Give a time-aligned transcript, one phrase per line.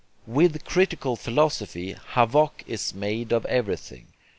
[0.25, 4.07] With critical philosophy, havoc is made of everything.